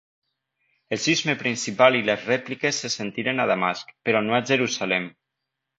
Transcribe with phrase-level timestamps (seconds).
[0.95, 5.11] El sisme principal i les rèpliques se sentiren a Damasc, però no a Jerusalem.